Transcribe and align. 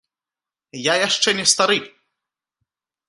Я 0.91 0.95
яшчэ 1.07 1.29
не 1.41 1.45
стары. 1.51 1.77